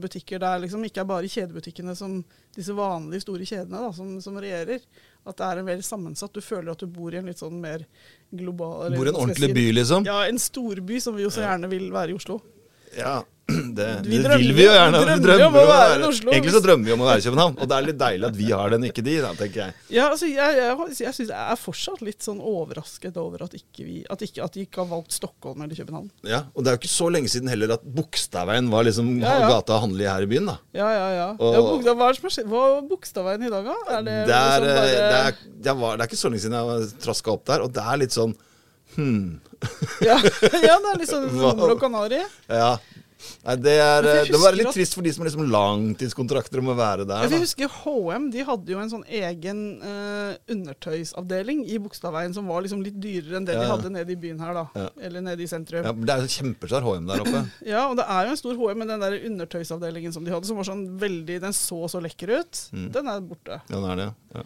[0.01, 2.23] butikker der liksom ikke er bare kjedebutikkene som
[2.57, 4.81] disse vanlige store kjedene da, som, som regjerer.
[5.23, 6.33] At det er en veldig sammensatt.
[6.35, 7.85] Du føler at du bor i en litt sånn mer
[8.35, 10.07] global Bor i en ordentlig by, liksom.
[10.09, 12.41] Ja, en storby som vi jo så gjerne vil være i Oslo.
[12.97, 13.21] Ja,
[13.77, 15.01] det, Vi det vil vi jo gjerne.
[15.03, 16.31] vi drømmer om å være i Oslo.
[16.33, 18.37] Egentlig så drømmer vi om å være i København, og det er litt deilig at
[18.39, 19.75] vi har den, ikke de, da, tenker jeg.
[19.97, 23.87] Ja, altså jeg, jeg, jeg syns jeg er fortsatt litt sånn overrasket over at, ikke
[23.89, 26.07] vi, at, ikke, at de ikke har valgt Stockholm eller København.
[26.29, 29.35] Ja, Og det er jo ikke så lenge siden heller at Bogstadveien var liksom Ja,
[29.43, 29.51] ja.
[29.57, 30.57] gata å handle i her i byen, da.
[30.79, 31.29] Ja, ja, ja.
[31.39, 33.77] Og- ja hva er Bogstadveien i dag, da?
[33.99, 36.31] Er det, Det er, liksom eh, bare- det, er, det, var, det er ikke så
[36.33, 38.35] lenge siden jeg traska opp der, og det er litt sånn
[38.97, 39.41] hmm.
[40.05, 40.17] ja,
[40.69, 42.23] ja, det er litt sånn humle og kanari.
[42.49, 42.73] Ja.
[43.43, 46.63] Nei, det, er, jeg eh, det være litt trist for de som har liksom langtidskontrakter
[46.63, 47.27] om å være der.
[47.31, 52.65] Jeg husker H&M de hadde jo en sånn egen uh, undertøysavdeling i Bogstadveien som var
[52.65, 54.65] liksom litt dyrere enn det de hadde nede i byen her, da.
[54.79, 54.89] Ja.
[55.09, 55.83] Eller nede i sentrum.
[55.85, 55.99] Ja, Ja.
[56.07, 57.45] det er jo kjempesvær HM der oppe.
[57.75, 60.49] ja, og det er jo en stor H&M, men den der undertøysavdelingen som de hadde,
[60.49, 62.87] som var sånn veldig Den så så lekker ut, Mm.
[62.95, 63.59] den er borte.
[63.69, 64.07] Ja, den er det.
[64.35, 64.43] Ja.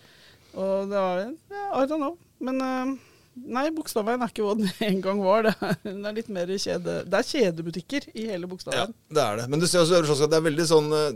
[0.57, 2.17] Og det var ja, I don't know.
[2.41, 2.95] Men eh,
[3.37, 5.47] nei, Bogstadveien er ikke hva den en gang var.
[5.47, 6.99] Det er, det er litt mer kjede...
[7.07, 9.49] Det er kjedebutikker i hele ja, det er det.
[9.53, 11.09] Men du ser også Slottsgate, det er veldig sånn uh,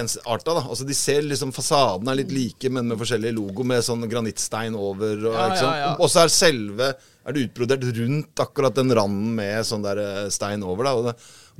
[0.00, 0.54] ensarta.
[0.56, 0.64] da.
[0.64, 4.78] Altså, de ser liksom Fasaden er litt like, men med forskjellig logo, med sånn granittstein
[4.78, 5.16] over.
[5.28, 5.92] Og, Ja, ja, ja.
[5.98, 10.26] og så er selve er det utbrodert rundt akkurat den randen med sånn der eh,
[10.34, 10.84] stein over.
[10.84, 11.14] da, og det,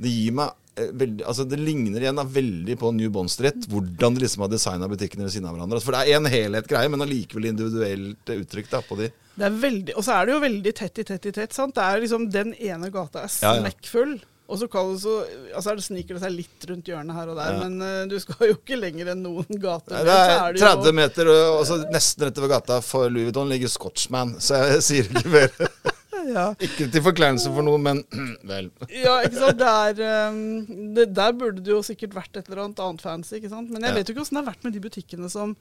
[0.05, 3.67] det gir meg eh, veldig, altså Det ligner igjen da veldig på New Bond Street,
[3.71, 5.79] hvordan de liksom har designa butikkene ved siden av hverandre.
[5.79, 9.09] Altså, For det er en helhet-greie, men allikevel individuelt eh, uttrykk da, på de.
[9.35, 11.55] Det er veldig, og så er det jo veldig tett i tett i tett.
[11.55, 11.75] sant?
[11.75, 14.15] Det er liksom Den ene gata er Ja, ja.
[14.45, 14.67] Og så,
[15.01, 15.13] så
[15.57, 17.63] altså er det sniker det seg litt rundt hjørnet her og der, Ja.
[17.65, 20.03] men uh, du skal jo ikke lenger enn noen gater.
[20.05, 23.49] Det er det 30 jo, meter, og altså, nesten rett over gata for Louis Vuitton
[23.49, 25.49] ligger Scotchman, så jeg sier ikke mer.
[26.33, 26.47] ja.
[26.65, 28.01] Ikke til forkleinelse for noe, men
[28.51, 28.71] vel.
[28.89, 29.61] ja, ikke sant.
[29.61, 33.51] Der, um, det, der burde det jo sikkert vært et eller annet annet fancy, ikke
[33.53, 33.69] sant.
[33.73, 35.53] Men jeg vet jo ikke åssen det har vært med de butikkene som,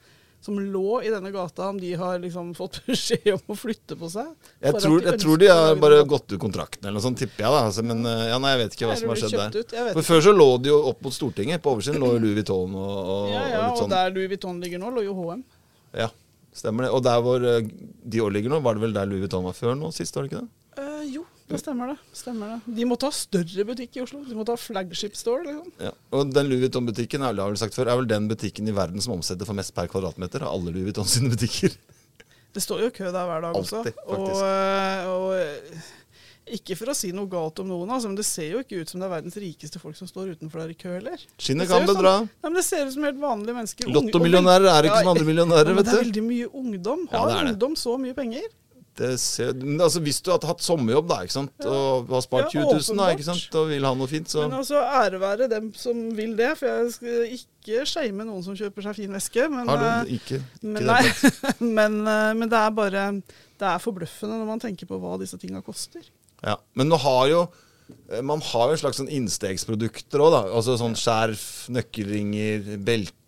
[0.44, 4.10] som lå i denne gata, om de har liksom fått beskjed om å flytte på
[4.12, 4.32] seg.
[4.64, 7.20] Jeg tror, de, tror, jeg tror de har bare gått ut kontrakten eller noe sånt,
[7.22, 7.52] tipper jeg.
[7.54, 7.62] da.
[7.70, 9.92] Altså, men eh, ja, nei, jeg vet ikke hva som har skjedd der.
[9.96, 11.62] For Før så lå de jo opp mot Stortinget.
[11.64, 13.94] På oversiden lå Louis Vuitton og, og, Ja, ja, og og sånn.
[13.96, 15.44] der Louis Vuitton ligger nå, lå jo HM.
[15.94, 16.10] Ja,
[16.54, 16.90] stemmer det.
[16.94, 17.54] Og der hvor de
[18.14, 20.32] Dior ligger nå, var det vel der Louis Vuitton var før nå sist, var det
[20.32, 20.50] ikke det?
[20.82, 21.96] Eh, jo, det stemmer det.
[22.16, 22.76] stemmer det.
[22.78, 24.22] De måtte ha større butikk i Oslo.
[24.26, 25.44] De måtte ha flagship store.
[25.48, 25.72] liksom.
[25.82, 25.92] Ja.
[26.14, 29.02] Og den Louis Vuitton-butikken er, har vel sagt før, er vel den butikken i verden
[29.04, 31.76] som omsetter for mest per kvadratmeter av alle Louis Vuitton sine butikker.
[32.54, 33.82] Det står jo kø der hver dag også.
[33.82, 34.02] Faktisk.
[34.14, 35.86] Og, eh, og eh,
[36.44, 38.90] ikke for å si noe galt om noen, altså, men det ser jo ikke ut
[38.90, 41.22] som det er verdens rikeste folk som står utenfor der i kø heller.
[41.40, 42.18] Skinnet kan bedra.
[42.26, 43.88] Nei, men Det ser ut som helt vanlige mennesker.
[43.94, 47.08] Lottomillionærer er ikke Ja, som andre millionærer, Ja, vet det er veldig mye ungdom.
[47.10, 47.54] Ja, Har det.
[47.54, 48.44] ungdom så mye penger?
[48.94, 49.50] Det ser,
[49.82, 51.64] altså, hvis du hadde hatt sommerjobb da, ikke sant?
[51.66, 53.56] og har spart Ja, 20 000 da, ikke sant?
[53.58, 56.52] og vil ha noe fint, så Men altså, ære være dem som vil det.
[56.60, 59.48] For jeg skal ikke shame noen som kjøper seg fin veske.
[59.50, 61.02] Men, har eh, du ikke, ikke men, nei,
[61.80, 65.40] men, eh, men det er bare Det er forbløffende når man tenker på hva disse
[65.42, 66.04] tinga koster.
[66.44, 66.58] Ja.
[66.76, 67.42] Men nå har jo
[68.12, 70.42] eh, man har jo en slags sånn innstegsprodukter òg, da.
[70.58, 72.74] Altså sånn skjerf, nøkkelringer,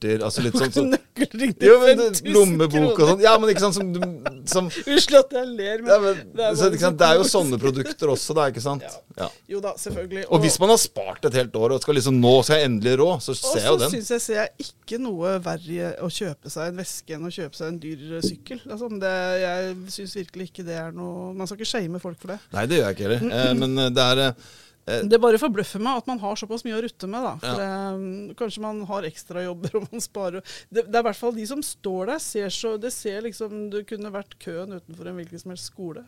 [0.00, 3.22] belter altså litt sånn sånn Nøkkelring til Jo, men 5000 det- Lommebok og sånn.
[3.24, 3.92] Ja, men ikke sant som,
[4.46, 6.98] som Unnskyld at jeg ler, men, ja, men, det er så, sant?
[7.00, 8.84] Det er jo sånne produkter også, da, ikke sant?
[8.96, 9.00] Ja.
[9.16, 9.30] Ja.
[9.48, 10.26] Jo da, selvfølgelig.
[10.28, 12.98] Og hvis man har spart et helt år og skal liksom nå skal jeg endelig
[13.00, 13.86] rå, så ser jeg jo den.
[13.86, 17.24] Og så syns jeg ser jeg ikke noe verre å kjøpe seg en veske enn
[17.24, 18.60] å kjøpe seg en dyr sykkel.
[18.68, 22.34] Altså, det, jeg syns virkelig ikke det er noe Man skal ikke shame folk for
[22.34, 22.38] det.
[22.52, 23.26] Nei, det gjør jeg ikke heller.
[23.40, 24.46] Eh, men eh, det er eh,
[24.86, 27.24] Det bare forbløffer meg at man har såpass mye å rutte med.
[27.26, 27.32] da.
[27.42, 31.34] For det, Kanskje man har ekstrajobber og man sparer det, det er i hvert fall
[31.34, 35.18] de som står der, ser så Det ser liksom Det kunne vært køen utenfor en
[35.18, 36.04] hvilken som helst skole.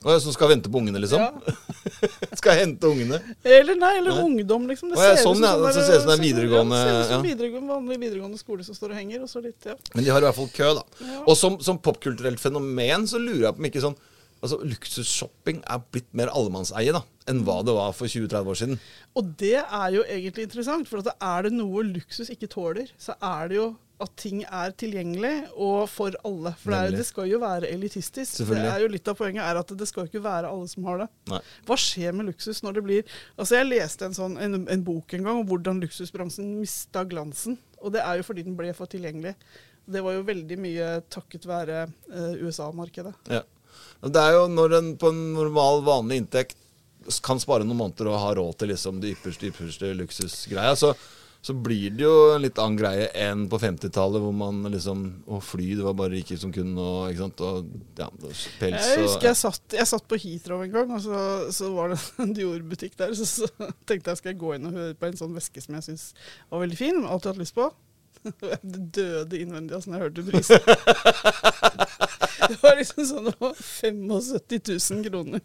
[0.00, 1.20] Å, Som skal vente på ungene, liksom?
[1.20, 1.52] Ja.
[2.40, 3.18] skal hente ungene?
[3.44, 4.22] Eller nei, eller Nei.
[4.30, 4.88] ungdom, liksom.
[4.94, 5.50] Det Å, ser ut sånn, ja.
[5.60, 7.26] sånn Så ser ut som det er ser- videregående, Ja, ut som ja.
[7.28, 9.76] videregående, vanlig videregående skole som står og henger, og så litt, ja.
[9.92, 10.86] Men de har i hvert fall kø, da.
[11.04, 11.18] Ja.
[11.26, 13.98] Og som, som popkulturelt fenomen så lurer jeg på om ikke sånn
[14.40, 18.80] Altså, Luksusshopping er blitt mer allemannseie da, enn hva det var for 20-30 år siden.
[19.18, 23.16] Og det er jo egentlig interessant, for at er det noe luksus ikke tåler, så
[23.20, 23.68] er det jo
[24.00, 26.54] at ting er tilgjengelig og for alle.
[26.60, 28.40] For det, er, det skal jo være elitistisk.
[28.48, 31.02] Det er jo Litt av poenget er at det skal ikke være alle som har
[31.02, 31.08] det.
[31.30, 31.40] Nei.
[31.68, 35.14] Hva skjer med luksus når det blir Altså Jeg leste en, sånn, en, en bok
[35.16, 37.58] en gang om hvordan luksusbransjen mista glansen.
[37.84, 39.34] Og det er jo fordi den ble for tilgjengelig.
[39.90, 43.14] Det var jo veldig mye takket være eh, USA-markedet.
[43.32, 43.44] Ja.
[44.00, 46.56] Det er jo når en på en normal, vanlig inntekt
[47.24, 50.92] kan spare noen måneder og ha råd til liksom de ypperste, ypperste luksusgreia, så,
[51.40, 55.40] så blir det jo en litt annen greie enn på 50-tallet, hvor man liksom Å,
[55.44, 58.08] fly, det var bare rike som kunne, og ikke sant, og ja,
[58.60, 61.20] pels Jeg og husker jeg satt, jeg satt på Heathrow en gang, og så,
[61.56, 63.16] så var det en Dior-butikk der.
[63.16, 65.78] Så, så tenkte jeg skal jeg gå inn og høre på en sånn veske som
[65.78, 66.10] jeg syns
[66.52, 67.70] var veldig fin, alltid hatt lyst på.
[68.60, 72.18] Det døde innvendig altså, når jeg hørte prisen.
[72.50, 75.40] Det var liksom sånn det var 75 000 kroner.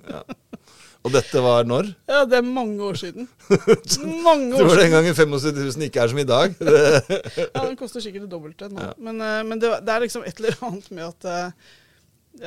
[1.05, 1.91] Og dette var når?
[2.09, 3.27] Ja, det er mange år siden.
[4.25, 4.93] Mange Tror år den siden.
[4.95, 6.55] gangen 75 000 ikke er som i dag.
[7.43, 8.81] Ja, Den koster sikkert det dobbelte nå.
[8.87, 8.95] Ja.
[8.97, 11.51] Men, eh, men det, det er liksom et eller annet med at eh,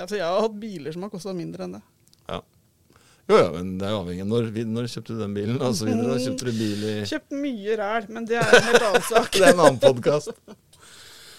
[0.03, 1.85] altså, Jeg har hatt biler som har kosta mindre enn det.
[2.35, 2.41] ja.
[3.29, 5.75] Jo, ja, men det er jo avhengig av når, når kjøpte du den bilen, og
[5.77, 6.15] så videre.
[6.25, 9.29] Kjøpte du bil i Kjøpt mye ræl, men det er en helt annen sak.
[9.37, 10.33] Det er en annen podkast.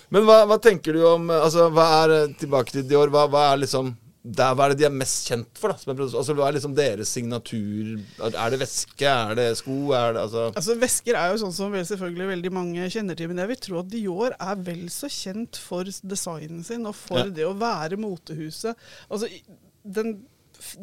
[0.09, 3.51] Men hva, hva tenker du om altså, Hva er eh, tilbake til Dior, hva, hva
[3.53, 5.71] er liksom der, Hva er det de er mest kjent for?
[5.71, 5.77] da?
[5.79, 7.91] som Altså, Hva er liksom deres signatur?
[8.27, 9.05] Er det væske?
[9.07, 9.77] Er det sko?
[9.95, 13.29] Er det, altså Altså, Vesker er jo sånn som vel selvfølgelig veldig mange kjenner til,
[13.31, 17.21] men jeg vil tro at Dior er vel så kjent for designen sin og for
[17.23, 17.29] Ja.
[17.39, 18.75] det å være motehuset.
[19.07, 19.29] Altså,
[19.85, 20.17] den,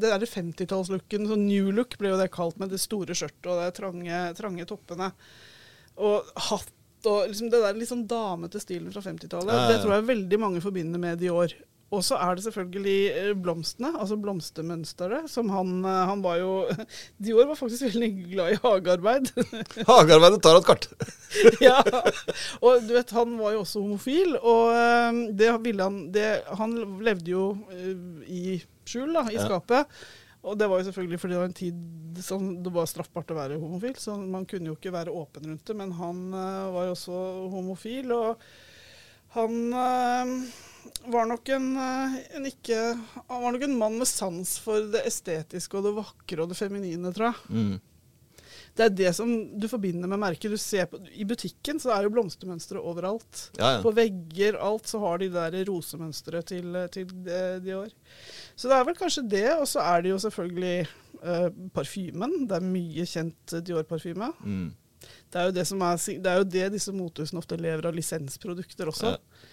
[0.00, 3.60] det derre 50-tallslooken, sånn new look ble jo det kalt, med det store skjørtet og
[3.60, 5.10] de trange, trange toppene.
[6.00, 6.72] Og hatt
[7.06, 9.52] og liksom det der litt sånn damete stilen fra 50-tallet.
[9.52, 9.72] Ja, ja.
[9.72, 11.52] Det tror jeg veldig mange forbinder med Dior.
[11.94, 16.50] Og så er det selvfølgelig eh, blomstene, altså blomstermønsteret, som han, eh, han var jo
[17.22, 19.30] Dior var faktisk veldig glad i hagearbeid.
[19.90, 20.88] Hagearbeidet tar et kart.
[21.68, 21.78] ja.
[22.58, 26.74] Og du vet, han var jo også homofil, og eh, det ville han det, Han
[27.06, 27.48] levde jo
[28.26, 29.84] i skjul, da, i Ja.
[30.46, 33.36] Og det var jo selvfølgelig fordi det var en tid som det var straffbart å
[33.36, 35.76] være homofil, så man kunne jo ikke være åpen rundt det.
[35.76, 37.18] Men han uh, var jo også
[37.52, 38.46] homofil, og
[39.36, 40.36] han uh,
[41.10, 42.78] var nok en, eh, en ikke
[43.26, 46.58] Han var nok en mann med sans for det estetiske og det vakre og det
[46.58, 47.50] feminine, tror jeg.
[47.50, 47.95] Mm.
[48.76, 50.52] Det er det som du forbinder med merket.
[50.52, 53.46] Du ser på, I butikken så er jo blomstermønstre overalt.
[53.56, 53.82] Ja, ja.
[53.84, 57.88] På vegger, alt, så har de der rosemønstre til, til eh, Dior.
[58.54, 59.46] Så det er vel kanskje det.
[59.56, 60.74] Og så er det jo selvfølgelig
[61.22, 62.42] uh, parfymen.
[62.50, 64.28] Det er mye kjent eh, Dior-parfyme.
[64.44, 64.66] Mm.
[65.06, 67.96] Det er, jo det, som er, det er jo det disse motehusene ofte lever av
[67.96, 69.14] lisensprodukter også.
[69.16, 69.46] Ja.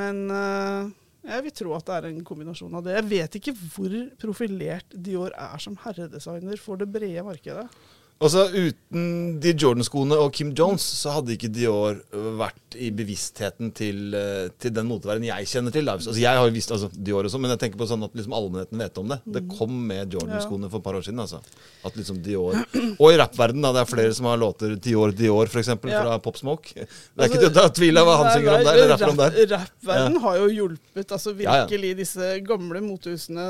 [0.00, 0.88] Men uh,
[1.26, 2.96] jeg vil tro at det er en kombinasjon av det.
[2.96, 7.68] Jeg vet ikke hvor profilert Dior er som herredesigner for det brede markedet.
[8.16, 11.98] Og så Uten de Jordan-skoene og Kim Jones, så hadde ikke Dior
[12.38, 14.16] vært i bevisstheten til,
[14.60, 15.90] til den moteverdenen jeg kjenner til.
[15.92, 18.16] Altså, jeg har jo visst altså, Dior og sånn, men jeg tenker på sånn at
[18.16, 19.20] liksom allmennheten vet om det.
[19.36, 21.20] Det kom med Jordan-skoene for et par år siden.
[21.26, 21.42] altså.
[21.84, 22.56] At liksom Dior
[23.02, 23.74] Og i rappverdenen, da.
[23.76, 25.74] Det er flere som har låter Dior Dior, f.eks.
[25.76, 26.00] Ja.
[26.00, 26.72] fra Pop Smoke.
[26.72, 26.86] Det
[27.20, 29.12] er ikke til å ta tvil av hva han Nei, synger om der, eller rapper
[29.12, 29.40] om der.
[29.52, 31.58] Rappverdenen Rappverden har jo hjulpet altså ja.
[31.60, 33.48] virkelig disse gamle motehusene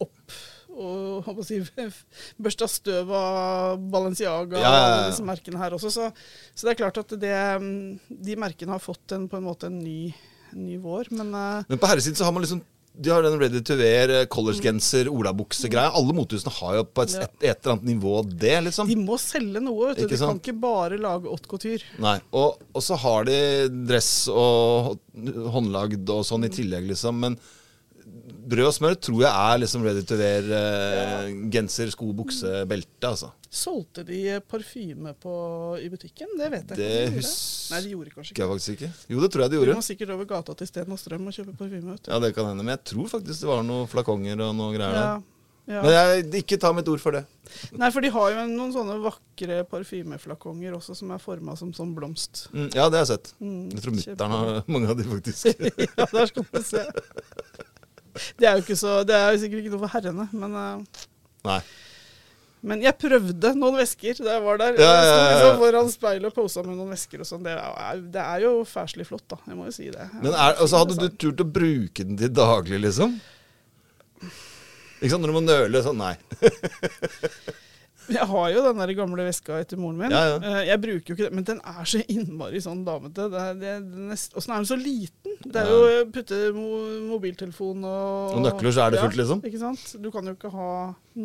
[0.00, 0.14] opp.
[0.78, 1.60] Og hva si,
[2.44, 4.96] børsta støv av Balenciaga Ja, ja, ja.
[5.02, 5.92] og disse merkene her også.
[5.92, 6.08] Så,
[6.54, 9.70] så det er klart at det, mm, de merkene har fått en, på en måte
[9.70, 10.12] en ny,
[10.52, 11.10] en ny vår.
[11.18, 12.64] Men eh, Men på herresiden så har man liksom
[12.98, 15.92] de har den ready to wear, eh, collegegenser, olabukse-greia.
[15.94, 18.88] Alle motehusene har jo på et, et, et eller annet nivå det, liksom.
[18.90, 19.92] de må selge noe.
[19.92, 20.08] vet du.
[20.10, 21.86] De kan ikke bare lage haute couture.
[22.02, 23.38] Nei, og, og så har de
[23.86, 24.96] dress og
[25.54, 27.22] håndlagd og sånn i tillegg, liksom.
[27.22, 27.38] Men
[28.48, 33.10] brød og smør tror jeg er liksom ready to wear eh, genser, sko, bukse, belte,
[33.10, 33.30] altså.
[33.48, 35.32] Solgte de parfyme på,
[35.80, 36.34] i butikken?
[36.36, 37.22] Det vet jeg Det ikke.
[37.22, 38.90] de Nei, de gjorde kanskje jeg ikke faktisk ikke.
[39.14, 39.72] Jo, det tror jeg de gjorde.
[39.72, 41.96] De må sikkert over gata til Sten og Strøm og kjøpe parfyme.
[42.08, 42.64] Ja, det kan hende.
[42.64, 45.24] Men jeg tror faktisk det var noen flakonger og noe greier Ja, der.
[45.72, 45.82] ja.
[45.84, 47.24] Men jeg, ikke ta mitt ord for det.
[47.80, 51.94] Nei, for de har jo noen sånne vakre parfymeflakonger også, som er forma som sånn
[51.96, 52.46] blomst.
[52.52, 53.32] Mm, ja, det har jeg sett.
[53.40, 55.48] Mm, Jeg tror mutter'n har mange av de, faktisk.
[56.00, 56.84] ja, der skal vi se.
[58.38, 61.04] Det er jo ikke så, det er jo sikkert ikke noe for herrene, men, uh,
[61.48, 61.58] Nei.
[62.72, 64.80] men jeg prøvde noen vesker da jeg var der.
[64.80, 65.30] Ja, ja, ja, ja.
[65.34, 67.46] liksom foran speilet og posa med noen vesker og sånn.
[67.46, 67.56] Det,
[68.16, 69.40] det er jo fæslig flott, da.
[69.46, 70.10] Jeg må jo si det.
[70.18, 73.16] Men er, altså, hadde du turt å bruke den til daglig, liksom?
[74.98, 76.16] Ikke sant, Når du må nøle sånn Nei.
[78.08, 80.12] Jeg har jo den der gamle veska etter moren min.
[80.14, 80.36] Ja, ja.
[80.40, 83.26] Eh, Jeg bruker jo ikke det, men den er så innmari sånn damete.
[83.28, 85.36] Åssen er den så liten?
[85.44, 86.38] Det er jo å putte
[87.08, 89.42] mobiltelefon og Og nøkler, så er det fullt, liksom?
[89.48, 89.84] Ikke sant?
[90.02, 90.70] Du kan jo ikke ha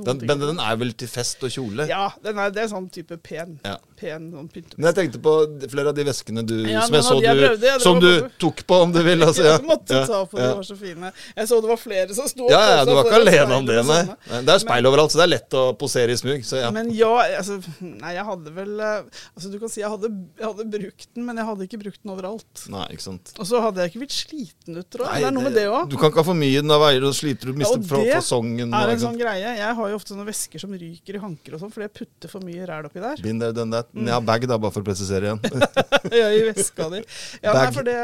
[0.02, 1.86] Den, men den er vel til fest og kjole?
[1.90, 3.58] Ja, den er, det er sånn type pen.
[3.66, 3.76] Ja.
[4.00, 4.50] Pen sånn.
[4.76, 5.34] Men jeg tenkte på
[5.70, 8.08] flere av de veskene du, Ja, som jeg så jeg du, prøvde, ja, som du
[8.10, 9.22] bare- tok på, om du vil.
[9.34, 9.54] Altså, ja.
[9.56, 10.02] Jeg måtte ja.
[10.10, 10.56] ta på, de ja.
[10.58, 11.12] var så fine.
[11.38, 13.78] Jeg så det var flere som sto Ja, ja, du var ikke alene om det,
[13.88, 14.02] nei.
[14.44, 16.44] Det er speil overalt, så det er lett å posere i smug.
[16.46, 16.72] Så ja.
[16.74, 20.48] Men ja, altså Nei, jeg hadde vel eh, Altså, du kan si jeg hadde, jeg
[20.50, 22.66] hadde brukt den, men jeg hadde ikke brukt den overalt.
[22.74, 23.34] Nei, ikke sant.
[23.40, 25.14] Og så hadde jeg ikke blitt sliten ut, tror jeg.
[25.14, 25.88] Nei, det er noe med det òg.
[25.92, 29.02] Du kan ikke ha for mye da sliter du, mister og fra det er en
[29.02, 29.54] sånn greie.
[29.58, 32.32] Jeg har jo ofte sånne vesker som ryker i hanker og sånn, fordi jeg putter
[32.32, 33.18] for mye ræl oppi der.
[33.26, 33.88] Been there, done that.
[33.98, 35.40] Ja, jeg bag, da, bare for å presisere igjen.
[36.22, 37.02] ja, I veska di.
[37.44, 37.74] Ja, nei, Bag.
[37.76, 37.98] for det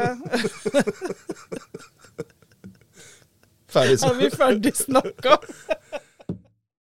[3.70, 5.36] Ferdig er vi ferdig snakka.